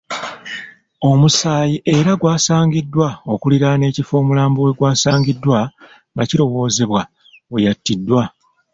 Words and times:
Omusaayi 1.09 1.75
era 1.95 2.11
gusaangiddwa 2.21 3.09
okuliraana 3.33 3.83
ekifo 3.89 4.13
omulambo 4.21 4.59
wegwasangiddwa 4.65 5.59
nga 6.13 6.23
kirowoozebwa 6.29 7.01
weyatiddwa. 7.51 8.23